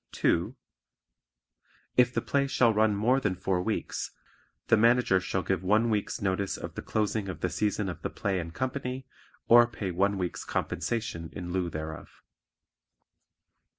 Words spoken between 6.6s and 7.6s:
the closing of the